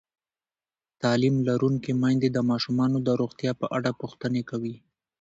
تعلیم 1.01 1.35
لرونکې 1.47 1.91
میندې 2.01 2.29
د 2.31 2.37
ماشومانو 2.49 2.97
د 3.07 3.09
روغتیا 3.21 3.51
په 3.61 3.65
اړه 3.77 3.91
پوښتنې 4.01 4.41
کوي. 4.49 4.75